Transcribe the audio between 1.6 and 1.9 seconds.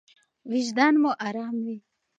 وي.